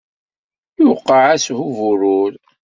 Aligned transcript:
Yuqeɛ-as 0.81 1.45
uburur. 1.65 2.31